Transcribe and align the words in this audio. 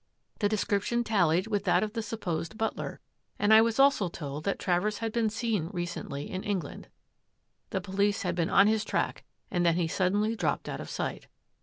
The 0.39 0.49
description 0.49 1.03
tallied 1.03 1.45
with 1.45 1.63
that 1.65 1.83
of 1.83 1.93
the 1.93 2.01
supposed 2.01 2.57
but 2.57 2.75
ler, 2.75 2.99
and 3.37 3.53
I 3.53 3.61
was 3.61 3.79
also 3.79 4.09
told 4.09 4.45
that 4.45 4.57
Travers 4.57 4.97
had 4.97 5.11
been 5.11 5.29
seen 5.29 5.67
recently 5.71 6.27
in 6.31 6.41
England. 6.43 6.87
The 7.69 7.81
police 7.81 8.23
had 8.23 8.33
been 8.33 8.49
on 8.49 8.65
his 8.65 8.83
track 8.83 9.23
and 9.51 9.63
then 9.63 9.75
he 9.75 9.87
suddenly 9.87 10.35
dropped 10.35 10.67
out 10.67 10.81
of 10.81 10.89
sight. 10.89 11.27